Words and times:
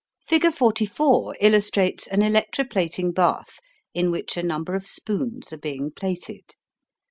Figure 0.25 0.51
44 0.51 1.35
illustrates 1.41 2.07
an 2.07 2.23
electro 2.23 2.65
plating 2.65 3.11
bath 3.11 3.59
in 3.93 4.09
which 4.09 4.35
a 4.35 4.41
number 4.41 4.73
of 4.73 4.87
spoons 4.87 5.53
are 5.53 5.57
being 5.59 5.91
plated. 5.91 6.55